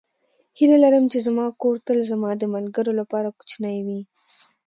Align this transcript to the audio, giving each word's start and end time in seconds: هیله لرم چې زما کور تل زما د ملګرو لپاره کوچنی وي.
هیله 0.57 0.77
لرم 0.83 1.05
چې 1.11 1.17
زما 1.27 1.45
کور 1.61 1.75
تل 1.87 1.99
زما 2.11 2.29
د 2.37 2.43
ملګرو 2.55 2.91
لپاره 2.99 3.35
کوچنی 3.37 3.77
وي. 3.85 4.01